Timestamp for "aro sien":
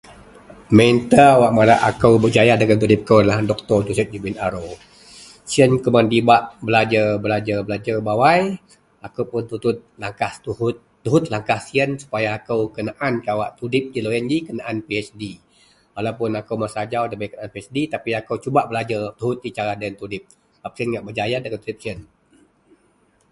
4.47-5.71